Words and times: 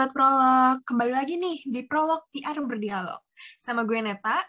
Sobat 0.00 0.16
Prolog, 0.16 0.80
kembali 0.88 1.12
lagi 1.12 1.36
nih 1.36 1.60
di 1.60 1.84
Prolog 1.84 2.24
PR 2.32 2.56
Berdialog. 2.64 3.20
Sama 3.60 3.84
gue 3.84 4.00
Neta. 4.00 4.40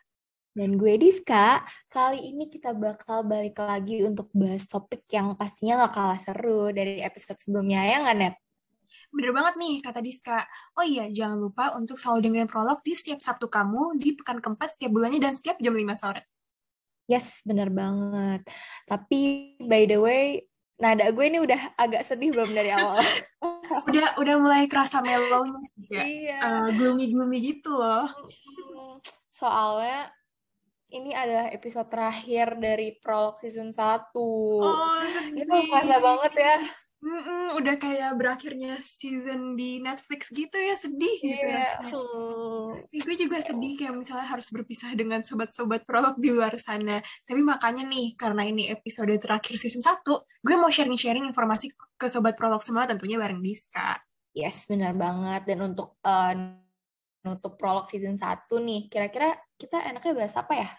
Dan 0.55 0.79
gue 0.79 0.95
Diska, 0.95 1.59
kali 1.91 2.31
ini 2.31 2.47
kita 2.47 2.71
bakal 2.71 3.27
balik 3.27 3.59
lagi 3.59 3.99
untuk 3.99 4.31
bahas 4.31 4.63
topik 4.63 5.03
yang 5.11 5.35
pastinya 5.35 5.83
gak 5.83 5.91
kalah 5.91 6.19
seru 6.23 6.71
dari 6.71 7.03
episode 7.03 7.35
sebelumnya, 7.35 7.83
ya 7.83 7.99
nggak 7.99 8.15
Net? 8.15 8.35
Bener 9.11 9.35
banget 9.35 9.59
nih, 9.59 9.75
kata 9.83 9.99
Diska. 9.99 10.39
Oh 10.79 10.87
iya, 10.87 11.11
jangan 11.11 11.35
lupa 11.35 11.75
untuk 11.75 11.99
selalu 11.99 12.31
dengerin 12.31 12.47
Prolog 12.47 12.79
di 12.79 12.95
setiap 12.95 13.19
Sabtu 13.19 13.51
kamu, 13.51 13.99
di 13.99 14.15
pekan 14.15 14.39
keempat 14.39 14.79
setiap 14.79 14.95
bulannya, 14.95 15.19
dan 15.19 15.35
setiap 15.35 15.59
jam 15.59 15.75
5 15.75 15.83
sore. 15.99 16.31
Yes, 17.11 17.43
bener 17.43 17.67
banget. 17.67 18.47
Tapi, 18.87 19.19
by 19.59 19.83
the 19.83 19.99
way, 19.99 20.47
nada 20.79 21.11
gue 21.11 21.25
ini 21.27 21.43
udah 21.43 21.75
agak 21.75 22.07
sedih 22.07 22.31
belum 22.31 22.55
dari 22.55 22.71
awal? 22.71 23.03
udah 23.81 24.07
udah 24.17 24.35
mulai 24.37 24.63
kerasa 24.65 24.99
mellow 24.99 25.43
sih, 25.47 25.87
kayak 25.87 26.05
Iya. 26.07 26.37
uh, 26.39 26.67
gloomy-gloomy 26.73 27.37
gitu 27.39 27.71
loh. 27.73 28.07
Soalnya 29.31 30.11
ini 30.91 31.15
adalah 31.15 31.47
episode 31.49 31.87
terakhir 31.87 32.59
dari 32.59 32.99
prolog 32.99 33.39
season 33.39 33.71
1. 33.71 34.11
Oh, 34.11 34.99
Itu 35.31 35.55
kerasa 35.71 35.97
banget 35.97 36.33
ya. 36.35 36.55
Mm-mm, 37.01 37.57
udah 37.57 37.81
kayak 37.81 38.13
berakhirnya 38.13 38.77
season 38.85 39.57
di 39.57 39.81
Netflix 39.81 40.29
gitu 40.29 40.53
ya, 40.53 40.77
sedih 40.77 41.17
gitu 41.17 41.33
Iya. 41.33 41.81
rasanya. 41.81 41.97
Hmm. 41.97 42.77
Gue 42.93 43.15
juga 43.17 43.37
sedih 43.41 43.73
kayak 43.73 43.93
misalnya 43.97 44.29
harus 44.29 44.53
berpisah 44.53 44.93
dengan 44.93 45.25
sobat-sobat 45.25 45.81
prolog 45.89 46.21
di 46.21 46.29
luar 46.29 46.53
sana. 46.61 47.01
Tapi 47.25 47.41
makanya 47.41 47.89
nih, 47.89 48.13
karena 48.13 48.45
ini 48.45 48.69
episode 48.69 49.09
terakhir 49.17 49.57
season 49.57 49.81
1, 49.81 50.21
gue 50.45 50.55
mau 50.61 50.69
sharing-sharing 50.69 51.25
informasi 51.25 51.73
ke 51.97 52.05
sobat 52.05 52.37
prolog 52.37 52.61
semua 52.61 52.85
tentunya 52.85 53.17
bareng 53.17 53.41
Diska. 53.41 53.97
Yes, 54.37 54.69
benar 54.69 54.93
banget. 54.93 55.49
Dan 55.49 55.73
untuk 55.73 55.97
eh, 56.05 56.33
nutup 57.25 57.57
prolog 57.57 57.89
season 57.89 58.21
1 58.21 58.45
nih, 58.61 58.93
kira-kira 58.93 59.41
kita 59.57 59.89
enaknya 59.89 60.13
bahas 60.21 60.37
apa 60.37 60.53
ya? 60.53 60.69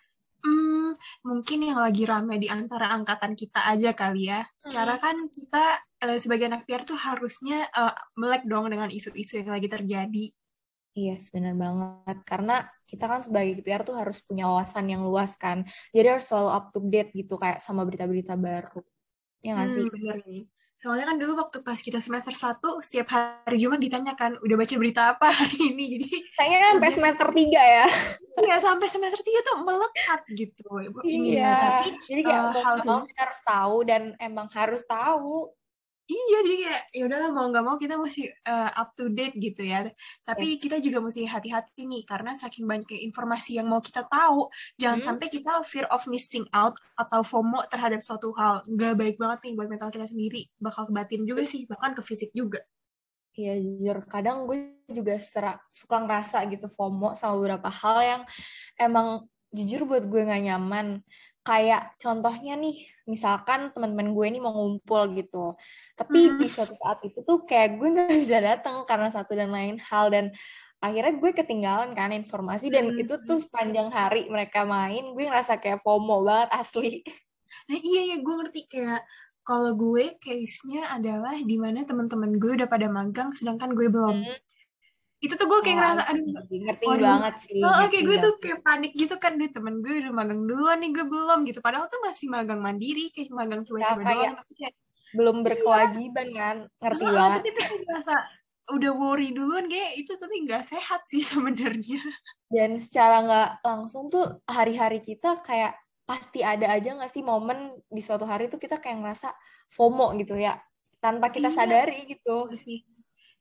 Hmm, 0.42 0.98
mungkin 1.22 1.58
yang 1.62 1.78
lagi 1.78 2.02
rame 2.02 2.34
di 2.42 2.50
antara 2.50 2.90
angkatan 2.90 3.38
kita 3.38 3.62
aja 3.62 3.94
kali 3.94 4.26
ya. 4.26 4.42
Secara 4.58 4.98
kan 4.98 5.30
kita 5.30 5.78
eh, 6.02 6.18
sebagai 6.18 6.50
anak 6.50 6.66
PR 6.66 6.82
tuh 6.82 6.98
harusnya 6.98 7.70
eh, 7.70 7.94
melek 8.18 8.42
dong 8.50 8.66
dengan 8.66 8.90
isu-isu 8.90 9.38
yang 9.38 9.54
lagi 9.54 9.70
terjadi. 9.70 10.24
Yes, 10.92 11.32
benar 11.32 11.54
banget. 11.56 12.18
Karena 12.28 12.68
kita 12.84 13.08
kan 13.08 13.24
sebagai 13.24 13.64
PR 13.64 13.82
tuh 13.86 13.96
harus 13.96 14.20
punya 14.20 14.44
wawasan 14.50 14.92
yang 14.92 15.06
luas 15.06 15.38
kan. 15.40 15.64
Jadi 15.94 16.06
harus 16.10 16.26
selalu 16.28 16.50
up 16.52 16.64
to 16.74 16.78
date 16.90 17.10
gitu 17.16 17.38
kayak 17.40 17.64
sama 17.64 17.86
berita-berita 17.88 18.34
baru. 18.36 18.82
Ya 19.40 19.56
nggak 19.56 19.70
sih? 19.72 19.86
Hmm, 19.86 19.94
bener 19.94 20.16
nih. 20.26 20.42
Soalnya 20.82 21.06
kan 21.06 21.14
dulu 21.14 21.38
waktu 21.38 21.62
pas 21.62 21.78
kita 21.78 22.02
semester 22.02 22.34
1, 22.34 22.58
setiap 22.82 23.06
hari 23.14 23.54
Jumat 23.54 23.78
ditanyakan, 23.78 24.34
udah 24.42 24.56
baca 24.58 24.74
berita 24.74 25.14
apa 25.14 25.30
hari 25.30 25.70
ini? 25.70 25.94
Jadi 25.94 26.10
Kayaknya 26.34 26.58
sampai 26.58 26.82
Udah. 26.82 26.96
semester 26.98 27.28
3 27.30 27.62
ya. 27.62 27.86
Iya 28.32 28.56
sampai 28.58 28.88
semester 28.90 29.20
3 29.22 29.46
tuh 29.46 29.56
melekat 29.62 30.20
gitu 30.34 30.66
ininya. 31.06 31.06
Iya. 31.06 31.54
Tapi 31.54 31.88
Jadi 32.10 32.20
kayak 32.26 32.42
mau 32.42 32.62
hal 32.66 32.76
kita 33.06 33.20
harus 33.22 33.40
tahu 33.46 33.76
dan 33.86 34.02
emang 34.18 34.48
harus 34.50 34.82
tahu. 34.82 35.54
Iya 36.12 36.38
jadi 36.44 36.56
kayak 36.60 36.82
ya 36.92 37.02
udahlah 37.08 37.30
mau 37.32 37.46
nggak 37.48 37.64
mau 37.64 37.76
kita 37.76 37.96
mesti 37.96 38.28
eh, 38.28 38.70
up 38.76 38.92
to 38.92 39.08
date 39.08 39.32
gitu 39.36 39.64
ya. 39.64 39.88
Tapi 40.22 40.56
Yes. 40.56 40.60
kita 40.60 40.76
juga 40.78 41.00
mesti 41.00 41.24
hati-hati 41.24 41.88
nih 41.88 42.02
karena 42.04 42.36
saking 42.36 42.68
banyaknya 42.68 43.00
informasi 43.00 43.56
yang 43.56 43.66
mau 43.66 43.80
kita 43.80 44.04
tahu, 44.04 44.52
jangan 44.76 44.98
Hmm. 45.00 45.06
sampai 45.14 45.26
kita 45.26 45.52
fear 45.64 45.86
of 45.88 46.04
missing 46.06 46.44
out 46.52 46.76
atau 46.94 47.24
FOMO 47.24 47.64
terhadap 47.66 48.04
suatu 48.04 48.30
hal. 48.36 48.60
Nggak 48.68 48.94
baik 48.94 49.16
banget 49.16 49.38
nih 49.48 49.52
buat 49.56 49.68
mental 49.72 49.88
kita 49.88 50.04
sendiri. 50.04 50.46
Bakal 50.60 50.88
ke 50.88 50.92
batin 50.92 51.22
juga 51.24 51.42
sih, 51.48 51.64
bahkan 51.64 51.96
ke 51.96 52.02
fisik 52.04 52.30
juga. 52.30 52.60
Iya 53.32 53.56
jujur, 53.56 54.04
kadang 54.12 54.44
gue 54.44 54.76
juga 54.92 55.16
sera- 55.16 55.56
suka 55.72 56.04
ngerasa 56.04 56.44
gitu 56.52 56.68
FOMO 56.68 57.16
sama 57.16 57.40
beberapa 57.40 57.72
hal 57.72 57.98
yang 58.04 58.22
emang 58.76 59.24
jujur 59.48 59.88
buat 59.88 60.04
gue 60.04 60.20
nggak 60.20 60.42
nyaman. 60.52 61.00
Kayak 61.42 61.98
contohnya 61.98 62.54
nih, 62.54 62.86
misalkan 63.10 63.74
teman-teman 63.74 64.14
gue 64.14 64.26
ini 64.30 64.38
mau 64.38 64.54
ngumpul 64.54 65.10
gitu, 65.18 65.58
tapi 65.98 66.30
Hmm. 66.30 66.38
di 66.38 66.46
suatu 66.46 66.70
saat 66.78 67.02
itu 67.02 67.18
tuh 67.26 67.42
kayak 67.42 67.82
gue 67.82 67.88
nggak 67.90 68.08
bisa 68.30 68.38
datang 68.38 68.86
karena 68.86 69.10
satu 69.10 69.34
dan 69.34 69.50
lain 69.50 69.74
hal 69.82 70.06
dan 70.14 70.30
akhirnya 70.78 71.18
gue 71.18 71.30
ketinggalan 71.34 71.98
kan 71.98 72.14
informasi 72.14 72.70
dan 72.70 72.94
Hmm. 72.94 73.02
itu 73.02 73.18
tuh 73.26 73.42
sepanjang 73.42 73.90
hari 73.90 74.30
mereka 74.30 74.62
main, 74.62 75.02
gue 75.18 75.24
ngerasa 75.26 75.58
kayak 75.58 75.82
FOMO 75.82 76.22
banget 76.22 76.50
asli. 76.54 77.02
Nah 77.66 77.78
iya 77.78 78.14
ya 78.14 78.16
gue 78.22 78.34
ngerti 78.38 78.60
kayak 78.70 79.02
kalau 79.42 79.74
gue 79.74 80.14
case-nya 80.22 80.94
adalah 80.94 81.34
di 81.34 81.58
mana 81.58 81.82
teman-teman 81.82 82.38
gue 82.38 82.54
udah 82.54 82.70
pada 82.70 82.86
magang 82.86 83.34
sedangkan 83.34 83.74
gue 83.74 83.90
belum. 83.90 84.22
Hmm. 84.22 84.38
Itu 85.22 85.38
tuh 85.38 85.46
gue 85.46 85.60
kayak 85.62 85.72
Oh, 85.72 85.80
ngerasa 85.80 86.02
aduh. 86.10 86.26
ngerti 86.50 86.84
waduh. 86.84 87.06
banget 87.06 87.34
sih. 87.46 87.60
Oh, 87.62 87.74
oke 87.86 87.98
gue 88.02 88.16
tuh 88.18 88.32
kayak 88.36 88.58
panik 88.60 88.92
gitu 88.92 89.14
kan 89.16 89.38
deh 89.38 89.48
temen 89.48 89.78
gue 89.78 89.94
udah 90.02 90.12
magang 90.12 90.42
duluan 90.42 90.82
nih 90.82 90.90
gue 90.90 91.06
belum 91.06 91.38
gitu. 91.46 91.62
Padahal 91.62 91.86
tuh 91.86 92.02
masih 92.02 92.26
magang 92.26 92.58
mandiri 92.58 93.08
kayak 93.08 93.30
magang 93.30 93.62
kayak 93.62 94.02
doang. 94.02 94.34
Tapi 94.34 94.52
kayak, 94.58 94.74
belum 95.12 95.36
berkewajiban 95.40 96.28
kan, 96.32 96.56
ngerti 96.80 97.04
"Ah, 97.04 97.12
banget. 97.12 97.30
tapi 97.38 97.48
tuh 97.52 97.62
kayak 97.62 97.82
ngerasa 97.86 98.14
udah 98.72 98.92
worry 98.94 99.28
duluan 99.30 99.66
kayak 99.68 99.92
itu 99.96 100.12
tapi 100.16 100.36
nggak 100.42 100.64
sehat 100.64 101.00
sih 101.06 101.20
sebenarnya. 101.30 102.00
dan 102.48 102.76
secara 102.76 103.16
nggak 103.22 103.50
langsung 103.62 104.08
tuh 104.08 104.40
hari-hari 104.44 105.00
kita 105.00 105.40
kayak 105.40 105.72
pasti 106.04 106.40
ada 106.40 106.68
aja 106.68 106.92
nggak 106.92 107.08
sih 107.08 107.20
momen 107.20 107.58
di 107.86 108.00
suatu 108.00 108.24
hari 108.24 108.48
tuh 108.48 108.56
kita 108.56 108.76
kayak 108.76 109.00
ngerasa 109.00 109.32
FOMO 109.68 110.12
gitu 110.16 110.36
ya 110.36 110.60
tanpa 110.98 111.28
kita 111.28 111.48
Iya. 111.48 111.56
sadari 111.58 112.04
gitu 112.06 112.48
Bener 112.48 112.56
sih. 112.56 112.84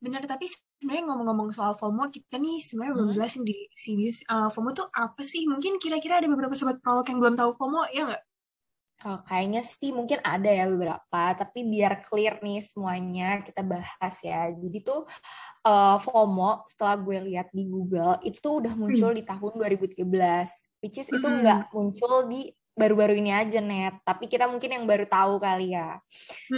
Bener, 0.01 0.25
tapi 0.25 0.49
sebenarnya 0.49 1.13
ngomong-ngomong 1.13 1.53
soal 1.53 1.77
FOMO, 1.77 2.09
kita 2.09 2.41
nih 2.41 2.57
sebenarnya 2.57 2.93
belum 2.97 3.07
Hmm. 3.13 3.15
jelasin 3.21 3.43
di 3.45 3.53
sini. 3.77 4.09
Uh, 4.25 4.49
FOMO 4.49 4.73
tuh 4.73 4.89
apa 4.89 5.21
sih? 5.21 5.45
Mungkin 5.45 5.77
kira-kira 5.77 6.17
ada 6.17 6.25
beberapa 6.25 6.57
sobat 6.57 6.81
prolog 6.81 7.05
yang 7.05 7.21
belum 7.21 7.37
tahu 7.37 7.53
FOMO, 7.53 7.85
ya 7.93 8.09
nggak? 8.09 8.23
Oh, 9.01 9.17
kayaknya 9.25 9.65
sih 9.65 9.89
mungkin 9.89 10.21
ada 10.21 10.45
ya 10.45 10.69
beberapa 10.69 11.33
tapi 11.33 11.65
biar 11.65 12.05
clear 12.05 12.37
nih 12.37 12.61
semuanya 12.61 13.41
kita 13.41 13.65
bahas 13.65 14.13
ya 14.21 14.53
jadi 14.53 14.77
tuh 14.85 15.09
eh, 15.65 15.97
FOMO 16.05 16.69
setelah 16.69 17.01
gue 17.01 17.17
lihat 17.33 17.49
di 17.49 17.65
Google 17.65 18.21
itu 18.21 18.37
tuh 18.37 18.61
udah 18.61 18.77
muncul 18.77 19.09
di 19.17 19.25
tahun 19.25 19.57
2013 19.57 20.05
which 20.85 21.01
is 21.01 21.09
itu 21.09 21.17
Hmm. 21.25 21.33
nggak 21.33 21.73
muncul 21.73 22.29
di 22.29 22.53
baru-baru 22.71 23.19
ini 23.19 23.35
aja 23.35 23.59
net 23.59 23.99
tapi 24.07 24.31
kita 24.31 24.47
mungkin 24.47 24.71
yang 24.71 24.85
baru 24.87 25.03
tahu 25.03 25.43
kali 25.43 25.75
ya 25.75 25.99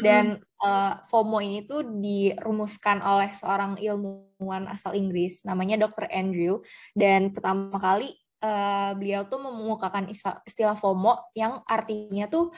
Dan 0.01 0.39
uh, 0.63 0.93
FOMO 1.11 1.43
ini 1.43 1.67
tuh 1.67 1.83
dirumuskan 1.83 3.03
oleh 3.03 3.29
seorang 3.35 3.77
ilmuwan 3.77 4.71
asal 4.71 4.95
Inggris, 4.95 5.43
namanya 5.43 5.85
Dr. 5.85 6.07
Andrew. 6.09 6.63
Dan 6.95 7.35
pertama 7.35 7.75
kali 7.77 8.15
uh, 8.41 8.95
beliau 8.95 9.27
tuh 9.27 9.43
mengemukakan 9.43 10.09
istilah 10.47 10.77
FOMO 10.79 11.31
yang 11.35 11.61
artinya 11.67 12.25
tuh 12.31 12.55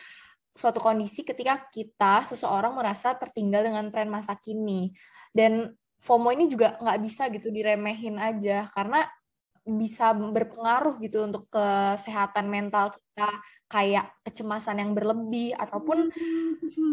suatu 0.56 0.80
kondisi 0.80 1.28
ketika 1.28 1.68
kita, 1.68 2.24
seseorang 2.32 2.72
merasa 2.72 3.12
tertinggal 3.18 3.68
dengan 3.68 3.92
tren 3.92 4.08
masa 4.08 4.40
kini. 4.40 4.96
Dan 5.36 5.76
FOMO 6.00 6.32
ini 6.32 6.48
juga 6.48 6.80
nggak 6.80 7.00
bisa 7.04 7.28
gitu 7.34 7.52
diremehin 7.52 8.16
aja, 8.16 8.72
karena 8.72 9.04
bisa 9.66 10.14
berpengaruh 10.14 11.02
gitu 11.02 11.26
untuk 11.26 11.50
kesehatan 11.50 12.46
mental 12.46 12.94
kita, 12.94 13.30
kayak 13.66 14.14
kecemasan 14.22 14.78
yang 14.78 14.94
berlebih, 14.94 15.58
ataupun 15.58 16.14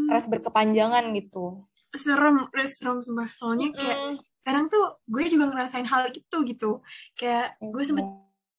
stres 0.09 0.27
berkepanjangan 0.33 1.13
gitu. 1.13 1.69
serem, 1.93 2.49
serem 2.65 3.05
sumpah. 3.05 3.29
Soalnya 3.37 3.69
kayak 3.77 3.99
Mm-mm. 4.01 4.17
kadang 4.41 4.73
tuh 4.73 5.05
gue 5.05 5.29
juga 5.29 5.53
ngerasain 5.53 5.85
hal 5.85 6.09
itu 6.09 6.37
gitu. 6.49 6.81
Kayak 7.13 7.61
gue 7.61 7.85
sempet 7.85 8.09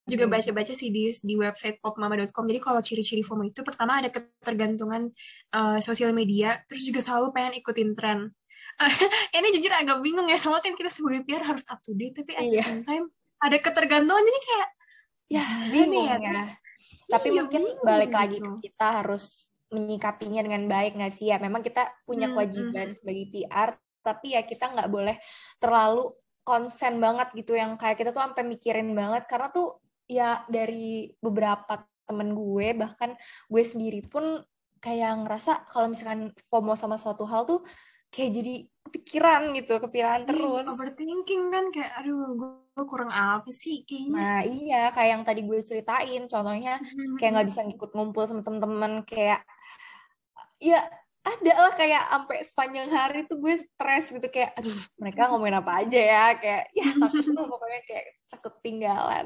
juga 0.06 0.30
baca-baca 0.30 0.69
sih 0.77 0.94
di 0.94 1.09
di 1.09 1.33
website 1.33 1.81
popmama.com. 1.81 2.45
Jadi 2.45 2.59
kalau 2.62 2.86
ciri-ciri 2.86 3.25
FOMO 3.25 3.50
itu 3.50 3.66
pertama 3.66 3.98
ada 3.98 4.13
ketergantungan 4.13 5.09
eh, 5.50 5.80
sosial 5.81 6.13
media, 6.13 6.62
terus 6.69 6.86
juga 6.86 7.01
selalu 7.01 7.33
pengen 7.33 7.54
ikutin 7.57 7.98
tren. 7.98 8.30
ini 9.38 9.48
jujur 9.54 9.74
agak 9.74 10.01
bingung 10.06 10.30
ya, 10.30 10.38
soalnya 10.38 10.69
kan 10.69 10.74
kita 10.77 10.89
sebagai 10.94 11.25
PR 11.25 11.45
harus 11.45 11.66
up 11.69 11.81
to 11.81 11.94
date, 11.98 12.13
tapi 12.18 12.38
at 12.38 12.42
the 12.45 12.57
Iya. 12.57 12.63
same 12.66 12.86
time 12.86 13.06
ada 13.44 13.57
ketergantungan, 13.60 14.24
jadi 14.24 14.40
kayak 14.48 14.69
ya 15.28 15.45
bingung 15.68 16.07
gimana 16.07 16.24
ya. 16.24 16.45
Tapi 17.12 17.28
Iya, 17.30 17.42
mungkin 17.44 17.62
bingung 17.62 17.84
balik 17.84 18.12
lagi 18.16 18.38
gitu. 18.40 18.48
ke 18.48 18.51
kita 18.72 18.88
harus 19.04 19.25
menyikapinya 19.74 20.42
dengan 20.45 20.63
baik 20.69 20.92
nggak 20.98 21.13
sih 21.13 21.28
ya? 21.31 21.38
Memang 21.42 21.62
kita 21.66 21.92
punya 22.07 22.28
Hmm, 22.30 22.34
kewajiban 22.34 22.88
sebagai 22.95 23.25
PR, 23.34 23.69
tapi 24.06 24.28
ya 24.38 24.42
kita 24.45 24.66
nggak 24.74 24.90
boleh 24.90 25.16
terlalu 25.60 26.13
konsen 26.44 27.00
banget 27.00 27.28
gitu 27.40 27.56
yang 27.56 27.80
kayak 27.80 27.95
kita 28.00 28.12
tuh 28.12 28.19
sampai 28.24 28.44
mikirin 28.44 28.92
banget 28.92 29.24
karena 29.31 29.48
tuh 29.50 29.80
ya 30.12 30.44
dari 30.51 31.07
beberapa 31.24 31.88
temen 32.04 32.36
gue 32.36 32.68
bahkan 32.75 33.16
gue 33.48 33.63
sendiri 33.63 34.04
pun 34.04 34.44
kayak 34.84 35.24
ngerasa 35.24 35.72
kalau 35.72 35.88
misalkan 35.88 36.36
FOMO 36.51 36.75
sama 36.75 37.00
suatu 37.00 37.24
hal 37.24 37.48
tuh 37.48 37.63
kayak 38.13 38.31
jadi 38.38 38.56
kepikiran 38.86 39.42
gitu, 39.57 39.74
kepikiran 39.81 40.19
Iya, 40.21 40.27
terus. 40.30 40.65
overthinking 40.69 41.44
kan 41.50 41.65
kayak 41.74 41.92
aduh 41.98 42.38
gue 42.38 42.86
kurang 42.86 43.10
apa 43.10 43.50
sih 43.50 43.81
kayaknya? 43.89 44.13
Nah 44.13 44.39
iya 44.45 44.81
kayak 44.94 45.10
yang 45.18 45.24
tadi 45.25 45.42
gue 45.42 45.60
ceritain, 45.65 46.24
contohnya 46.30 46.77
kayak 47.18 47.31
nggak 47.33 47.48
bisa 47.50 47.62
ngikut 47.65 47.89
ngumpul 47.98 48.24
sama 48.30 48.45
temen-temen 48.45 49.01
kayak 49.10 49.42
ya 50.62 50.86
ada 51.24 51.54
lah 51.56 51.74
kayak 51.74 52.04
sampai 52.12 52.38
sepanjang 52.44 52.89
hari 52.92 53.19
tuh 53.25 53.39
gue 53.42 53.56
stres 53.57 54.12
gitu 54.12 54.27
kayak 54.30 54.54
aduh 54.59 54.77
mereka 55.00 55.31
ngomongin 55.33 55.57
apa 55.57 55.71
aja 55.81 56.00
ya? 56.00 56.25
Kayak 56.38 56.63
ya 56.77 56.88
takut 57.01 57.24
tuh 57.25 57.45
pokoknya 57.50 57.81
kayak 57.89 58.06
takut 58.30 58.54
tinggalan 58.62 59.25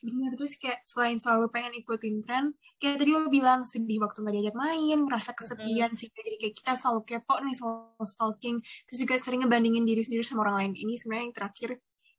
Bener, 0.00 0.32
terus 0.38 0.54
kayak 0.56 0.80
selain 0.86 1.18
selalu 1.20 1.50
pengen 1.52 1.74
ikutin 1.76 2.22
tren, 2.24 2.54
kayak 2.80 3.02
tadi 3.02 3.10
lo 3.12 3.28
bilang 3.28 3.66
sedih 3.66 4.00
waktu 4.02 4.22
gak 4.22 4.34
diajak 4.34 4.56
main, 4.56 4.98
merasa 5.04 5.30
kesepian 5.36 5.92
sih, 5.92 6.08
jadi 6.10 6.38
kayak 6.40 6.54
kita 6.56 6.72
selalu 6.78 7.00
kepo 7.06 7.34
nih 7.42 7.56
soal 7.58 8.06
stalking, 8.06 8.62
terus 8.88 8.98
juga 9.02 9.14
sering 9.20 9.44
ngebandingin 9.44 9.84
diri 9.84 10.02
sendiri 10.06 10.24
sama 10.24 10.48
orang 10.48 10.56
lain. 10.64 10.72
Ini 10.78 10.92
sebenarnya 10.96 11.24
yang 11.28 11.36
terakhir 11.36 11.70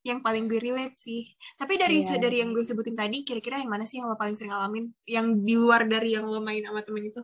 yang 0.02 0.20
paling 0.26 0.50
gue 0.50 0.58
relate 0.58 0.98
sih. 0.98 1.30
Tapi 1.58 1.78
dari 1.78 2.02
yeah. 2.02 2.18
dari 2.18 2.42
yang 2.42 2.52
gue 2.54 2.66
sebutin 2.66 2.98
tadi, 2.98 3.22
kira-kira 3.22 3.62
yang 3.62 3.70
mana 3.70 3.86
sih 3.86 4.02
yang 4.02 4.10
lo 4.10 4.18
paling 4.18 4.34
sering 4.34 4.54
alamin? 4.54 4.90
Yang 5.06 5.28
di 5.46 5.56
luar 5.58 5.86
dari 5.86 6.18
yang 6.18 6.26
lo 6.26 6.42
main 6.42 6.62
sama 6.66 6.82
temen 6.82 7.06
itu? 7.06 7.22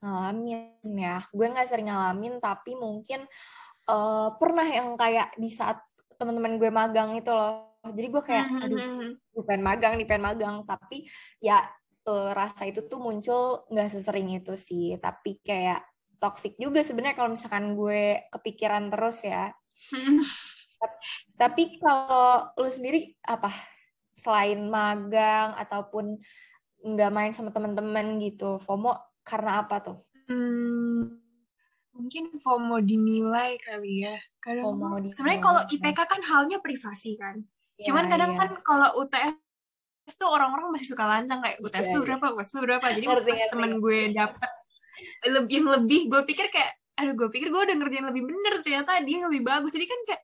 Ngalamin 0.00 0.96
ya, 0.96 1.20
gue 1.28 1.46
nggak 1.48 1.68
sering 1.68 1.88
ngalamin, 1.92 2.40
tapi 2.40 2.72
mungkin 2.72 3.24
uh, 3.88 4.32
pernah 4.36 4.64
yang 4.64 4.96
kayak 4.96 5.36
di 5.36 5.52
saat 5.52 5.80
teman-teman 6.20 6.60
gue 6.60 6.68
magang 6.72 7.16
itu 7.16 7.32
loh 7.32 7.69
jadi 7.88 8.08
gue 8.12 8.22
kayak 8.22 8.46
hmm, 8.46 8.56
hmm, 8.56 8.64
aduh 8.64 8.78
hmm, 8.78 9.10
gue 9.32 9.42
pengen 9.48 9.64
magang 9.64 9.92
nih 9.96 10.06
pengen 10.06 10.24
magang. 10.28 10.56
Tapi 10.68 11.08
ya 11.40 11.64
uh, 12.04 12.30
rasa 12.36 12.68
itu 12.68 12.84
tuh 12.84 13.00
muncul 13.00 13.64
nggak 13.72 13.88
sesering 13.88 14.36
itu 14.36 14.52
sih. 14.56 15.00
Tapi 15.00 15.40
kayak 15.40 15.80
toxic 16.20 16.60
juga 16.60 16.84
sebenarnya 16.84 17.16
kalau 17.16 17.32
misalkan 17.32 17.72
gue 17.72 18.28
kepikiran 18.28 18.92
terus 18.92 19.24
ya. 19.24 19.48
Tapi 21.40 21.80
kalau 21.80 22.52
lu 22.60 22.68
sendiri 22.68 23.16
apa? 23.24 23.48
Selain 24.20 24.60
magang 24.68 25.56
ataupun 25.56 26.20
nggak 26.80 27.12
main 27.12 27.32
sama 27.32 27.52
teman-teman 27.52 28.20
gitu 28.20 28.60
FOMO 28.60 28.96
karena 29.24 29.64
apa 29.64 29.80
tuh? 29.80 29.98
Hmm, 30.28 31.20
mungkin 31.96 32.36
FOMO 32.40 32.80
dinilai 32.84 33.56
kali 33.60 34.04
ya. 34.04 34.16
Kadang 34.40 34.76
sebenarnya 35.12 35.40
kalau 35.40 35.60
IPK 35.68 36.00
kan 36.04 36.20
halnya 36.24 36.60
privasi 36.60 37.16
kan. 37.16 37.40
Cuman 37.80 38.04
iya, 38.06 38.10
kadang 38.12 38.32
iya. 38.36 38.40
kan 38.44 38.50
kalau 38.60 38.88
UTS 39.04 40.14
tuh 40.16 40.28
orang-orang 40.28 40.74
masih 40.74 40.92
suka 40.92 41.04
lancang 41.06 41.40
kayak 41.40 41.58
UTS 41.62 41.86
yeah, 41.86 41.94
tuh 41.94 42.00
iya. 42.00 42.06
berapa, 42.06 42.24
UTS 42.36 42.50
tuh 42.52 42.62
berapa. 42.62 42.86
Jadi 42.92 43.06
ngerti, 43.06 43.30
pas 43.30 43.42
temen 43.48 43.72
gue 43.80 44.00
dapet 44.12 44.50
lebih 45.20 45.56
yang 45.60 45.68
lebih, 45.80 46.00
gue 46.08 46.22
pikir 46.28 46.46
kayak, 46.48 46.70
aduh 46.96 47.14
gue 47.16 47.28
pikir 47.32 47.48
gue 47.48 47.60
udah 47.60 47.76
ngerjain 47.76 48.06
lebih 48.08 48.24
bener, 48.28 48.54
ternyata 48.64 49.00
dia 49.04 49.18
lebih 49.24 49.42
bagus. 49.44 49.72
Jadi 49.72 49.86
kan 49.88 50.00
kayak, 50.08 50.22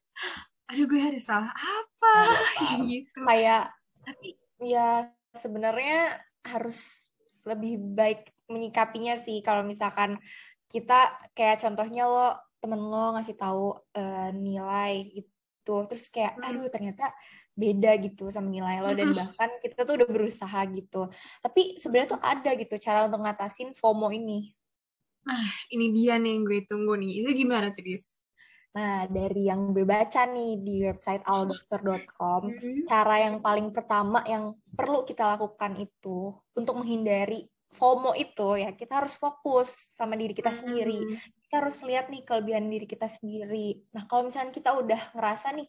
aduh 0.73 0.85
gue 0.85 1.01
ada 1.01 1.21
salah 1.21 1.53
apa, 1.53 2.15
kayak 2.61 2.79
gitu. 2.85 3.19
Kayak, 3.25 3.65
tapi 4.05 4.29
ya 4.61 5.09
sebenarnya 5.37 6.21
harus 6.47 7.07
lebih 7.47 7.79
baik 7.79 8.35
menyikapinya 8.51 9.19
sih 9.19 9.43
kalau 9.43 9.63
misalkan 9.63 10.19
kita 10.67 11.15
kayak 11.35 11.63
contohnya 11.63 12.07
lo 12.07 12.29
temen 12.59 12.81
lo 12.83 13.15
ngasih 13.15 13.37
tahu 13.39 13.75
uh, 13.95 14.31
nilai 14.35 15.15
gitu 15.15 15.87
terus 15.87 16.11
kayak 16.11 16.35
hmm. 16.39 16.47
aduh 16.47 16.67
ternyata 16.71 17.11
beda 17.57 17.97
gitu 18.05 18.29
sama 18.29 18.53
nilai 18.53 18.85
lo. 18.85 18.93
Dan 18.93 19.17
bahkan 19.17 19.51
kita 19.65 19.89
tuh 19.89 20.05
udah 20.05 20.09
berusaha 20.13 20.61
gitu. 20.71 21.09
Tapi 21.41 21.81
sebenarnya 21.81 22.15
tuh 22.15 22.23
ada 22.23 22.51
gitu 22.55 22.75
cara 22.77 23.09
untuk 23.09 23.25
ngatasin 23.25 23.73
FOMO 23.73 24.13
ini. 24.13 24.53
Nah 25.27 25.49
ini 25.75 25.91
dia 25.91 26.21
nih 26.21 26.37
yang 26.37 26.45
gue 26.45 26.61
tunggu 26.69 26.95
nih. 26.95 27.25
Itu 27.25 27.35
gimana 27.35 27.73
Tris? 27.73 28.15
Nah, 28.77 29.09
dari 29.09 29.49
yang 29.49 29.73
gue 29.73 29.89
baca 29.89 30.29
nih 30.29 30.61
di 30.61 30.85
website 30.85 31.25
aldokter.com, 31.25 32.53
cara 32.85 33.25
yang 33.25 33.41
paling 33.41 33.73
pertama 33.73 34.21
yang 34.29 34.53
perlu 34.77 35.01
kita 35.01 35.33
lakukan 35.33 35.81
itu 35.81 36.37
untuk 36.53 36.85
menghindari 36.85 37.49
FOMO 37.73 38.13
itu 38.13 38.61
ya 38.61 38.77
kita 38.77 39.01
harus 39.01 39.17
fokus 39.17 39.73
sama 39.97 40.13
diri 40.21 40.37
kita 40.37 40.53
sendiri. 40.53 41.09
Kita 41.41 41.65
harus 41.65 41.81
lihat 41.89 42.13
nih 42.13 42.21
kelebihan 42.29 42.69
diri 42.69 42.85
kita 42.85 43.09
sendiri. 43.09 43.81
Nah, 43.97 44.05
kalau 44.05 44.29
misalnya 44.29 44.53
kita 44.53 44.77
udah 44.77 45.17
ngerasa 45.17 45.57
nih, 45.57 45.69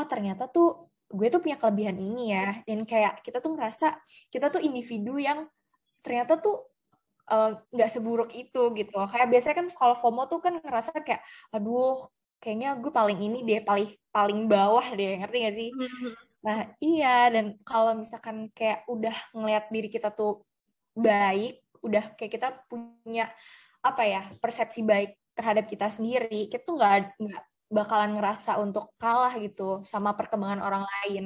oh 0.00 0.06
ternyata 0.08 0.48
tuh 0.48 0.88
gue 1.06 1.26
tuh 1.30 1.40
punya 1.42 1.56
kelebihan 1.58 1.96
ini 1.98 2.34
ya. 2.34 2.62
Dan 2.66 2.82
kayak 2.82 3.22
kita 3.22 3.38
tuh 3.38 3.54
ngerasa 3.54 3.96
kita 4.30 4.50
tuh 4.50 4.60
individu 4.62 5.18
yang 5.20 5.46
ternyata 6.02 6.38
tuh 6.38 6.66
eh, 7.30 7.50
nggak 7.74 7.90
uh, 7.90 7.92
seburuk 7.92 8.30
itu 8.34 8.62
gitu. 8.74 8.96
Kayak 9.10 9.28
biasanya 9.30 9.56
kan 9.64 9.66
kalau 9.74 9.94
FOMO 9.98 10.22
tuh 10.30 10.38
kan 10.42 10.54
ngerasa 10.58 10.94
kayak 11.02 11.22
aduh 11.54 12.06
kayaknya 12.42 12.76
gue 12.78 12.92
paling 12.92 13.18
ini 13.18 13.42
deh 13.42 13.60
paling 13.64 13.90
paling 14.10 14.46
bawah 14.46 14.86
deh. 14.94 15.22
Ngerti 15.22 15.36
gak 15.46 15.54
sih? 15.56 15.70
Mm-hmm. 15.72 16.12
nah 16.46 16.58
iya. 16.78 17.16
Dan 17.34 17.58
kalau 17.66 17.92
misalkan 17.98 18.50
kayak 18.54 18.86
udah 18.86 19.14
ngelihat 19.34 19.64
diri 19.70 19.88
kita 19.90 20.14
tuh 20.14 20.46
baik 20.96 21.60
udah 21.84 22.16
kayak 22.16 22.32
kita 22.40 22.48
punya 22.66 23.30
apa 23.84 24.02
ya 24.02 24.22
persepsi 24.42 24.82
baik 24.82 25.14
terhadap 25.36 25.68
kita 25.68 25.86
sendiri 25.92 26.48
kita 26.50 26.64
tuh 26.64 26.80
nggak 26.80 27.14
nggak 27.20 27.42
bakalan 27.70 28.10
ngerasa 28.16 28.58
untuk 28.62 28.94
kalah 29.00 29.32
gitu 29.42 29.82
sama 29.92 30.14
perkembangan 30.18 30.60
orang 30.66 30.84
lain. 30.86 31.24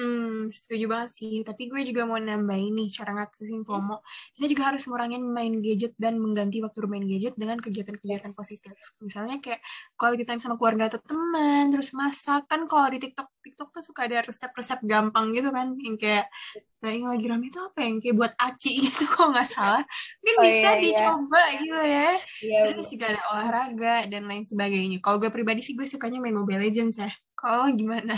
Hmm, 0.00 0.48
setuju 0.48 0.88
banget 0.88 1.10
sih. 1.12 1.44
Tapi 1.44 1.68
gue 1.68 1.84
juga 1.84 2.08
mau 2.08 2.16
nambahin 2.16 2.72
nih 2.72 2.88
cara 2.88 3.12
ngatasin 3.12 3.68
FOMO. 3.68 4.00
Kita 4.32 4.46
juga 4.48 4.62
harus 4.72 4.88
ngurangin 4.88 5.20
main 5.20 5.60
gadget 5.60 5.92
dan 6.00 6.16
mengganti 6.16 6.64
waktu 6.64 6.78
bermain 6.80 7.04
gadget 7.04 7.36
dengan 7.36 7.60
kegiatan-kegiatan 7.60 8.32
positif. 8.32 8.72
Misalnya 9.04 9.36
kayak 9.44 9.60
quality 10.00 10.24
time 10.24 10.40
sama 10.40 10.56
keluarga 10.56 10.88
atau 10.88 11.04
teman, 11.04 11.68
terus 11.68 11.92
masak. 11.92 12.48
Kan 12.48 12.64
kalau 12.64 12.88
di 12.88 12.96
TikTok, 12.96 13.28
TikTok 13.44 13.68
tuh 13.76 13.84
suka 13.84 14.08
ada 14.08 14.24
resep-resep 14.24 14.80
gampang 14.88 15.36
gitu 15.36 15.52
kan. 15.52 15.76
Yang 15.76 15.96
kayak, 16.00 16.26
nah 16.80 16.90
yang 16.96 17.12
lagi 17.12 17.26
rame 17.28 17.52
itu 17.52 17.60
apa 17.60 17.78
yang 17.84 18.00
kayak 18.00 18.16
buat 18.16 18.32
aci 18.40 18.72
gitu 18.88 19.04
kok 19.04 19.26
nggak 19.36 19.48
salah. 19.52 19.84
Mungkin 20.24 20.34
oh, 20.40 20.44
bisa 20.48 20.56
iya, 20.56 20.72
iya. 20.72 20.80
dicoba 20.80 21.42
iya. 21.44 21.60
gitu 21.60 21.80
ya. 21.84 22.10
Iya, 22.40 22.60
terus 22.72 22.88
juga 22.88 23.04
ada 23.12 23.22
olahraga 23.36 23.94
dan 24.08 24.22
lain 24.24 24.48
sebagainya. 24.48 24.96
Kalau 25.04 25.20
gue 25.20 25.28
pribadi 25.28 25.60
sih 25.60 25.76
gue 25.76 25.84
sukanya 25.84 26.24
main 26.24 26.32
Mobile 26.32 26.64
Legends 26.64 26.96
ya. 26.96 27.12
Kalau 27.36 27.68
gimana? 27.68 28.16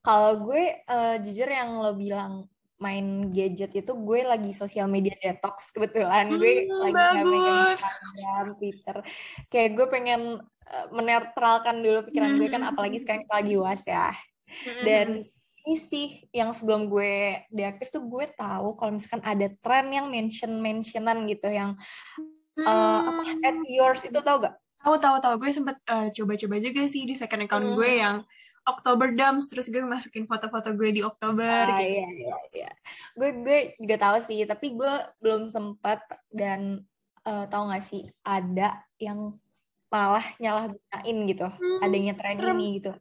Kalau 0.00 0.32
gue 0.48 0.80
uh, 0.88 1.16
jujur 1.20 1.48
yang 1.48 1.80
lo 1.80 1.92
bilang 1.92 2.48
main 2.80 3.28
gadget 3.28 3.76
itu 3.76 3.92
gue 3.92 4.20
lagi 4.24 4.56
sosial 4.56 4.88
media 4.88 5.12
detox 5.20 5.68
kebetulan 5.68 6.32
hmm, 6.32 6.40
gue 6.40 6.52
lagi 6.80 6.96
nggak 6.96 7.26
megang 7.28 7.60
Instagram, 7.76 8.46
Twitter. 8.56 8.96
Kayak 9.52 9.70
gue 9.76 9.86
pengen 9.92 10.22
uh, 10.64 10.86
menetralkan 10.88 11.84
dulu 11.84 12.08
pikiran 12.08 12.32
hmm. 12.34 12.38
gue 12.40 12.48
kan 12.48 12.62
apalagi 12.64 12.96
hmm. 12.96 13.04
sekarang 13.04 13.24
lagi 13.28 13.54
was 13.60 13.84
ya. 13.84 14.16
Hmm. 14.48 14.82
Dan 14.82 15.08
ini 15.60 15.76
sih 15.76 16.06
yang 16.32 16.56
sebelum 16.56 16.88
gue 16.88 17.44
deaktif 17.52 17.92
tuh 17.92 18.00
gue 18.08 18.24
tahu 18.32 18.80
kalau 18.80 18.96
misalkan 18.96 19.20
ada 19.28 19.52
tren 19.60 19.92
yang 19.92 20.08
mention 20.08 20.56
mentionan 20.56 21.28
gitu 21.28 21.52
yang 21.52 21.76
hmm. 22.56 22.64
uh, 22.64 23.00
apa 23.12 23.22
at 23.44 23.60
yours 23.68 24.08
itu 24.08 24.16
tau 24.24 24.40
gak? 24.40 24.56
Tahu 24.80 24.96
tahu 24.96 25.16
tahu 25.20 25.34
gue 25.36 25.52
sempet 25.52 25.76
uh, 25.92 26.08
coba-coba 26.08 26.56
juga 26.56 26.82
sih 26.88 27.04
di 27.04 27.12
second 27.12 27.44
account 27.44 27.68
hmm. 27.68 27.76
gue 27.76 27.90
yang 28.00 28.16
Oktober 28.68 29.10
Dams 29.16 29.48
terus 29.48 29.72
gue 29.72 29.80
masukin 29.82 30.28
foto-foto 30.28 30.70
gue 30.76 30.90
di 30.92 31.02
Oktober 31.02 31.48
ah, 31.48 31.80
gitu. 31.80 32.00
iya 32.00 32.06
iya 32.12 32.36
iya 32.52 32.70
gue 33.16 33.28
gue 33.42 33.58
juga 33.80 33.96
tahu 33.96 34.16
sih 34.24 34.44
tapi 34.44 34.76
gue 34.76 34.92
belum 35.18 35.48
sempat 35.48 36.04
dan 36.30 36.84
uh, 37.24 37.44
tahu 37.48 37.72
gak 37.72 37.84
sih 37.84 38.08
ada 38.22 38.84
yang 39.00 39.36
malah 39.90 40.22
nyalahgunain 40.38 41.18
gitu 41.26 41.46
hmm, 41.50 41.80
adanya 41.82 42.14
tren 42.14 42.36
serem. 42.38 42.56
ini 42.56 42.66
gitu 42.78 42.92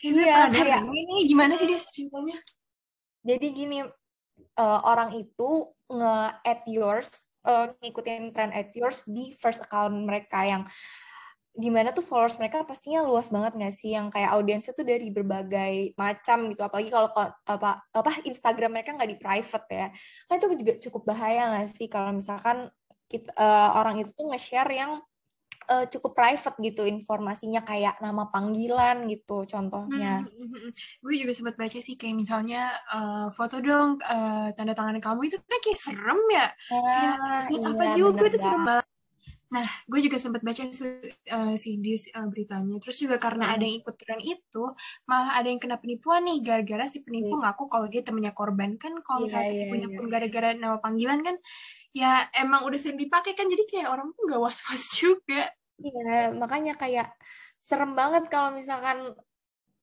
iya 0.00 0.48
kayak 0.48 0.86
ini 0.88 1.28
gimana 1.28 1.58
sih 1.60 1.68
dia 1.68 1.80
ceritanya 1.82 2.38
jadi 3.26 3.46
gini 3.52 3.78
uh, 4.56 4.80
orang 4.86 5.12
itu 5.18 5.68
nge 5.88 6.16
at 6.44 6.62
yours 6.64 7.28
uh, 7.44 7.72
ngikutin 7.84 8.32
tren 8.32 8.50
at 8.54 8.72
yours 8.72 9.04
di 9.04 9.36
first 9.36 9.60
account 9.60 9.92
mereka 10.08 10.40
yang 10.44 10.62
gimana 11.58 11.90
tuh 11.90 12.06
followers 12.06 12.38
mereka 12.38 12.62
pastinya 12.62 13.02
luas 13.02 13.34
banget 13.34 13.58
nggak 13.58 13.74
sih 13.74 13.90
yang 13.90 14.14
kayak 14.14 14.30
audiensnya 14.30 14.78
tuh 14.78 14.86
dari 14.86 15.10
berbagai 15.10 15.98
macam 15.98 16.46
gitu 16.54 16.62
apalagi 16.62 16.88
kalau 16.94 17.10
apa 17.50 17.82
apa 17.82 18.10
Instagram 18.30 18.78
mereka 18.78 18.94
nggak 18.94 19.10
di 19.10 19.18
private 19.18 19.66
ya 19.66 19.86
kan 20.30 20.34
itu 20.38 20.46
juga 20.54 20.74
cukup 20.78 21.02
bahaya 21.10 21.50
nggak 21.50 21.68
sih 21.74 21.90
kalau 21.90 22.14
misalkan 22.14 22.70
kita, 23.10 23.34
uh, 23.34 23.74
orang 23.74 24.06
itu 24.06 24.20
nge-share 24.20 24.70
yang 24.70 25.02
uh, 25.68 25.84
cukup 25.88 26.12
private 26.16 26.56
gitu 26.60 26.82
informasinya 26.88 27.64
kayak 27.64 28.00
nama 28.00 28.28
panggilan 28.28 29.08
gitu 29.08 29.44
contohnya. 29.44 30.24
Hmm, 30.24 30.48
hmm, 30.48 30.60
hmm. 30.68 30.70
Gue 31.04 31.14
juga 31.20 31.32
sempat 31.36 31.54
baca 31.56 31.78
sih 31.78 31.94
kayak 31.96 32.16
misalnya 32.16 32.76
uh, 32.88 33.28
foto 33.32 33.60
dong 33.60 34.00
uh, 34.00 34.52
tanda 34.56 34.72
tangan 34.72 35.00
kamu 35.00 35.20
itu 35.28 35.36
kan 35.44 35.60
kayak 35.60 35.80
serem 35.80 36.20
ya. 36.32 36.48
Ah, 36.72 36.84
kayak 36.92 37.16
iya, 37.52 37.66
apa 37.68 37.84
juga 37.96 38.22
itu 38.28 38.38
serem 38.40 38.62
banget. 38.64 38.87
Nah, 39.48 39.64
gue 39.88 40.00
juga 40.04 40.20
sempat 40.20 40.44
baca 40.44 40.60
uh, 40.60 41.54
si 41.56 41.80
di 41.80 41.96
uh, 41.96 42.28
beritanya. 42.28 42.76
Terus 42.84 42.96
juga 43.00 43.16
karena 43.16 43.56
ada 43.56 43.64
yang 43.64 43.80
ikut 43.80 43.96
tren 43.96 44.20
itu, 44.20 44.64
malah 45.08 45.40
ada 45.40 45.48
yang 45.48 45.56
kena 45.56 45.80
penipuan 45.80 46.28
nih 46.28 46.44
gara-gara 46.44 46.84
si 46.84 47.00
penipu 47.00 47.40
yeah. 47.40 47.48
ngaku 47.48 47.64
kalau 47.72 47.86
dia 47.88 48.04
temennya 48.04 48.36
korban 48.36 48.76
kan. 48.76 48.92
Kalau 49.00 49.24
yeah, 49.24 49.26
misalnya 49.28 49.52
yeah, 49.56 49.68
punya 49.72 49.88
yeah. 49.88 49.96
pun 49.96 50.04
gara-gara 50.12 50.48
nama 50.52 50.76
panggilan 50.84 51.20
kan, 51.24 51.36
ya 51.96 52.28
emang 52.36 52.68
udah 52.68 52.76
sering 52.76 53.00
dipakai 53.00 53.32
kan. 53.32 53.48
Jadi 53.48 53.64
kayak 53.64 53.88
orang 53.88 54.12
tuh 54.12 54.28
nggak 54.28 54.40
was-was 54.40 54.84
juga. 55.00 55.48
Iya, 55.80 55.96
yeah, 55.96 56.24
makanya 56.36 56.76
kayak 56.76 57.08
serem 57.64 57.96
banget 57.96 58.28
kalau 58.28 58.52
misalkan 58.52 59.16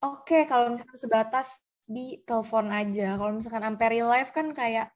oke 0.01 0.29
okay, 0.29 0.45
kalau 0.45 0.69
misalkan 0.69 0.97
sebatas 1.01 1.57
di 1.89 2.21
telepon 2.21 2.69
aja. 2.69 3.17
Kalau 3.17 3.33
misalkan 3.33 3.65
sampai 3.65 3.87
real 3.89 4.13
life 4.13 4.29
kan 4.29 4.53
kayak 4.53 4.93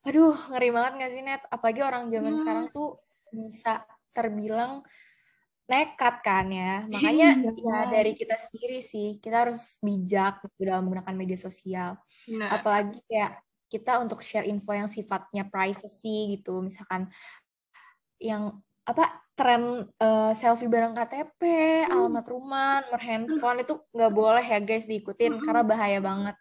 aduh 0.00 0.32
ngeri 0.48 0.72
banget 0.72 0.92
gak 0.96 1.12
sih 1.12 1.20
net 1.20 1.44
apalagi 1.52 1.84
orang 1.84 2.08
zaman 2.08 2.32
hmm. 2.32 2.40
sekarang 2.40 2.66
tuh 2.72 2.96
bisa 3.28 3.84
terbilang 4.14 4.84
nekat 5.70 6.14
kan 6.26 6.46
ya. 6.50 6.84
Makanya 6.90 7.28
iya. 7.38 7.50
ya 7.54 7.78
dari 7.86 8.12
kita 8.18 8.34
sendiri 8.34 8.82
sih, 8.82 9.22
kita 9.22 9.46
harus 9.46 9.78
bijak 9.78 10.42
gitu 10.42 10.66
dalam 10.66 10.90
menggunakan 10.90 11.14
media 11.14 11.38
sosial. 11.38 11.94
Nah. 12.34 12.58
Apalagi 12.58 12.98
kayak 13.06 13.38
kita 13.70 14.02
untuk 14.02 14.18
share 14.26 14.50
info 14.50 14.74
yang 14.74 14.90
sifatnya 14.90 15.46
privacy 15.46 16.34
gitu, 16.34 16.58
misalkan 16.58 17.06
yang 18.18 18.58
apa 18.82 19.22
tren 19.38 19.86
uh, 20.02 20.34
selfie 20.34 20.66
bareng 20.66 20.92
KTP, 20.92 21.40
hmm. 21.86 21.94
alamat 21.94 22.26
rumah, 22.26 22.82
nomor 22.82 23.00
handphone 23.00 23.62
itu 23.62 23.78
nggak 23.94 24.12
boleh 24.12 24.44
ya 24.44 24.58
guys 24.58 24.90
diikutin 24.90 25.38
hmm. 25.38 25.42
karena 25.46 25.62
bahaya 25.62 26.02
banget 26.02 26.36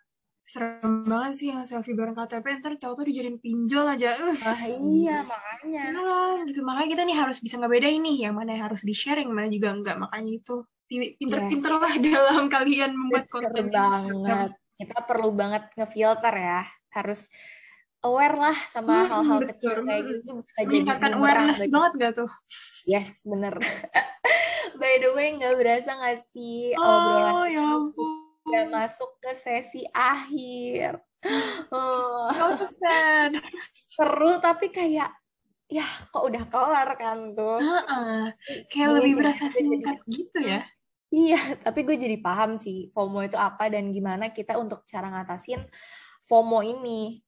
serem 0.49 1.05
banget 1.05 1.33
sih 1.37 1.47
yang 1.53 1.61
selfie 1.61 1.93
bareng 1.93 2.17
KTP 2.17 2.57
ntar 2.57 2.73
cowok 2.81 2.95
tuh 2.97 3.05
dijadiin 3.05 3.37
pinjol 3.37 3.85
aja. 3.85 4.17
Uh. 4.17 4.33
ah, 4.33 4.61
iya 4.65 5.21
makanya. 5.21 5.83
Beneran, 5.93 6.37
gitu. 6.49 6.59
Makanya 6.65 6.89
kita 6.89 7.03
nih 7.05 7.17
harus 7.21 7.37
bisa 7.37 7.55
ngebedain 7.61 8.01
nih 8.01 8.17
yang 8.25 8.33
mana 8.33 8.57
yang 8.57 8.65
harus 8.65 8.81
di 8.81 8.97
share 8.97 9.21
yang 9.21 9.29
mana 9.29 9.45
juga 9.45 9.69
enggak. 9.77 10.01
Makanya 10.01 10.31
itu 10.41 10.65
pinter-pinter 10.89 11.69
yes. 11.69 11.81
lah 11.85 11.93
dalam 12.09 12.43
kalian 12.49 12.91
membuat 12.97 13.25
konten 13.29 13.65
banget. 13.69 14.49
Kita 14.73 14.97
perlu 15.05 15.29
banget 15.37 15.69
ngefilter 15.77 16.33
ya. 16.33 16.61
Harus 16.97 17.29
aware 18.01 18.35
lah 18.49 18.57
sama 18.73 19.05
hmm, 19.05 19.09
hal-hal 19.13 19.39
hmm, 19.45 19.49
kecil 19.53 19.71
kayak 19.85 20.03
gitu. 20.09 20.31
Bisa 20.41 20.65
meningkatkan 20.65 21.11
awareness 21.13 21.61
banget 21.69 21.91
gak 22.01 22.13
tuh? 22.25 22.31
Yes 22.89 23.21
bener. 23.21 23.53
By 24.81 24.97
the 24.97 25.13
way 25.13 25.35
nggak 25.37 25.59
berasa 25.59 25.93
nggak 25.93 26.23
sih 26.33 26.73
oh, 26.73 26.87
obrolan 26.87 27.51
ya 27.51 27.63
ampun 27.67 28.18
udah 28.47 28.65
masuk 28.69 29.19
ke 29.19 29.31
sesi 29.35 29.83
akhir. 29.91 30.99
Oh. 31.75 32.31
Seru 33.75 34.39
tapi 34.39 34.71
kayak 34.71 35.11
ya 35.67 35.83
kok 35.83 36.23
udah 36.23 36.47
kelar 36.47 36.89
kan 36.95 37.35
tuh. 37.35 37.59
Uh 37.59 37.75
-uh. 37.83 38.23
Kayak 38.71 39.03
lebih 39.03 39.19
berasa 39.19 39.51
singkat 39.51 39.99
gitu 40.07 40.39
ya. 40.39 40.63
Iya, 41.09 41.59
tapi 41.59 41.83
gue 41.83 41.97
jadi 41.97 42.21
paham 42.21 42.55
sih 42.55 42.93
FOMO 42.93 43.25
itu 43.25 43.35
apa 43.35 43.67
dan 43.67 43.89
gimana 43.89 44.29
kita 44.29 44.55
untuk 44.55 44.87
cara 44.87 45.11
ngatasin 45.11 45.59
FOMO 46.23 46.63
ini. 46.63 47.19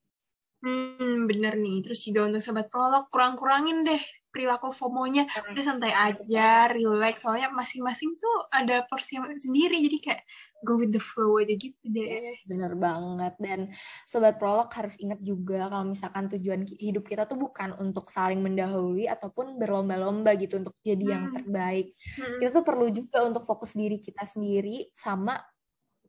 Hmm, 0.63 1.25
bener 1.27 1.57
nih. 1.57 1.81
Terus 1.83 1.99
juga 2.05 2.29
untuk 2.29 2.39
sobat 2.45 2.69
prolog, 2.69 3.09
kurang-kurangin 3.09 3.83
deh 3.83 4.03
perilaku 4.31 4.71
FOMO-nya. 4.71 5.27
Udah 5.51 5.63
santai 5.63 5.91
aja, 5.91 6.71
relax. 6.71 7.21
Soalnya 7.21 7.51
masing-masing 7.51 8.15
tuh 8.17 8.47
ada 8.49 8.87
porsi 8.87 9.19
sendiri. 9.37 9.77
Jadi 9.83 9.97
kayak 9.99 10.23
go 10.63 10.79
with 10.79 10.95
the 10.95 11.03
flow 11.03 11.37
aja 11.37 11.53
gitu 11.53 11.77
deh. 11.85 12.07
Yes, 12.07 12.41
bener 12.47 12.73
banget. 12.79 13.33
Dan 13.37 13.59
sobat 14.07 14.39
prolog 14.39 14.71
harus 14.71 14.95
ingat 14.97 15.19
juga 15.19 15.67
kalau 15.67 15.91
misalkan 15.91 16.31
tujuan 16.31 16.63
hidup 16.79 17.03
kita 17.05 17.27
tuh 17.27 17.37
bukan 17.37 17.75
untuk 17.77 18.07
saling 18.07 18.39
mendahului 18.39 19.11
ataupun 19.11 19.59
berlomba-lomba 19.59 20.33
gitu 20.39 20.57
untuk 20.57 20.79
jadi 20.81 21.03
hmm. 21.03 21.13
yang 21.13 21.25
terbaik. 21.35 21.93
Hmm. 22.17 22.39
Kita 22.39 22.49
tuh 22.55 22.63
perlu 22.65 22.87
juga 22.89 23.27
untuk 23.27 23.43
fokus 23.43 23.75
diri 23.75 23.99
kita 23.99 24.23
sendiri 24.25 24.89
sama 24.95 25.37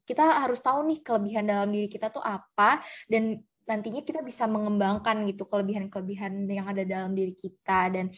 kita 0.03 0.43
harus 0.43 0.59
tahu 0.59 0.83
nih 0.91 0.99
kelebihan 1.01 1.47
dalam 1.47 1.71
diri 1.71 1.87
kita 1.87 2.11
tuh 2.11 2.23
apa 2.23 2.83
dan 3.07 3.39
nantinya 3.73 4.05
kita 4.05 4.21
bisa 4.21 4.45
mengembangkan 4.45 5.25
gitu 5.25 5.49
kelebihan-kelebihan 5.49 6.45
yang 6.45 6.69
ada 6.69 6.85
dalam 6.85 7.17
diri 7.17 7.33
kita 7.33 7.89
dan 7.89 8.13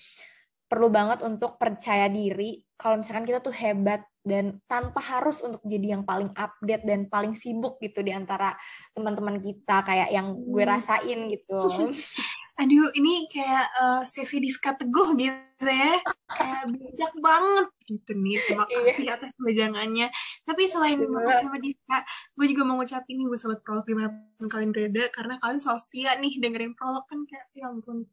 perlu 0.67 0.91
banget 0.91 1.23
untuk 1.23 1.55
percaya 1.55 2.11
diri 2.11 2.59
kalau 2.75 2.99
misalkan 2.99 3.23
kita 3.23 3.39
tuh 3.39 3.55
hebat 3.55 4.03
dan 4.27 4.59
tanpa 4.67 4.99
harus 4.99 5.39
untuk 5.45 5.63
jadi 5.63 5.95
yang 5.95 6.03
paling 6.03 6.35
update 6.35 6.83
dan 6.83 7.07
paling 7.07 7.39
sibuk 7.39 7.79
gitu 7.79 8.03
di 8.03 8.11
antara 8.11 8.57
teman-teman 8.97 9.39
kita 9.39 9.85
kayak 9.87 10.11
yang 10.11 10.35
gue 10.35 10.65
hmm. 10.65 10.73
rasain 10.75 11.19
gitu. 11.31 11.61
Aduh, 12.55 12.95
ini 12.95 13.27
kayak 13.27 13.67
uh, 13.75 14.03
sesi 14.07 14.39
diska 14.39 14.79
teguh 14.79 15.19
gitu 15.19 15.67
ya. 15.67 15.99
Kayak 16.31 16.71
bijak 16.71 17.13
banget 17.19 17.69
gitu 17.87 18.13
nih. 18.15 18.39
Terima 18.47 18.65
iya. 18.71 18.79
kasih 18.95 19.09
atas 19.11 19.33
wejangannya. 19.43 20.07
Tapi 20.47 20.63
selain 20.71 20.97
terima 21.03 21.21
kasih 21.27 21.51
sama 21.51 21.59
Diska, 21.59 21.99
gue 22.39 22.47
juga 22.51 22.63
mau 22.63 22.79
ngucapin 22.79 23.15
nih 23.19 23.27
buat 23.27 23.41
sobat 23.43 23.61
prolog 23.67 23.87
di 23.87 23.95
mana 23.99 24.09
pun 24.39 24.47
kalian 24.47 24.71
berada. 24.71 25.11
Karena 25.11 25.35
kalian 25.43 25.59
selalu 25.59 25.81
setia 25.83 26.11
nih 26.15 26.33
dengerin 26.39 26.73
prolog 26.79 27.05
kan 27.11 27.27
kayak, 27.27 27.47
ya 27.59 27.71
ampun. 27.71 28.07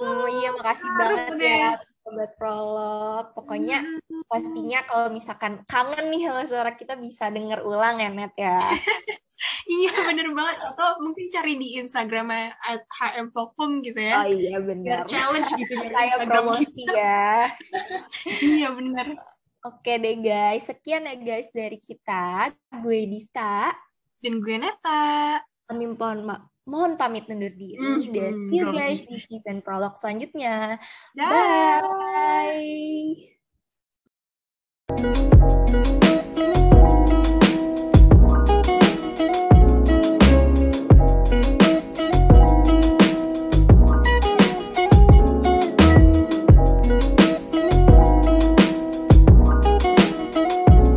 Oh 0.00 0.26
iya, 0.26 0.50
makasih 0.56 0.90
banget 0.96 1.36
ya 1.38 1.89
sobat 2.10 2.34
prolog. 2.34 3.30
Pokoknya 3.38 3.78
hmm. 3.86 4.26
pastinya 4.26 4.82
kalau 4.82 5.08
misalkan 5.14 5.62
kangen 5.70 6.10
nih 6.10 6.26
sama 6.26 6.42
suara 6.42 6.74
kita 6.74 6.98
bisa 6.98 7.30
denger 7.30 7.62
ulang 7.62 8.02
ya 8.02 8.10
Net 8.10 8.34
ya. 8.34 8.58
iya 9.78 9.94
bener 10.10 10.34
banget. 10.34 10.58
Atau 10.74 10.98
mungkin 10.98 11.30
cari 11.30 11.54
di 11.54 11.78
Instagram 11.78 12.34
at 12.58 12.82
HM 12.90 13.30
Vlogpum 13.30 13.80
gitu 13.86 14.02
ya. 14.02 14.26
Oh 14.26 14.28
iya 14.28 14.58
benar 14.58 15.06
challenge 15.06 15.50
gitu 15.54 15.72
ya 15.86 15.88
kayak 15.94 16.16
promosi 16.26 16.82
ya. 16.90 17.46
Iya 18.26 18.68
bener. 18.74 19.06
Oke 19.62 20.02
deh 20.02 20.18
guys. 20.18 20.66
Sekian 20.66 21.06
ya 21.06 21.14
guys 21.14 21.46
dari 21.54 21.78
kita. 21.78 22.50
Gue 22.82 23.06
Dista. 23.06 23.70
Dan 24.18 24.42
gue 24.42 24.58
Neta. 24.58 25.38
Kami 25.70 25.86
mohon 25.94 26.26
ma 26.26 26.36
mohon 26.70 26.94
pamit 26.94 27.26
undur 27.26 27.50
diri 27.50 27.82
mm-hmm. 27.82 28.14
dan 28.14 28.32
see 28.46 28.62
you 28.62 28.70
guys 28.70 29.02
di 29.02 29.18
season 29.18 29.58
prolog 29.58 29.98
selanjutnya. 29.98 30.78
Bye. 31.18 31.82
Bye. 34.94 36.78